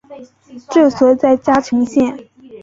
[0.71, 2.25] 治所在嘉诚县。